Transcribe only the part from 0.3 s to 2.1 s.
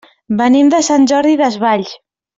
Venim de Sant Jordi Desvalls.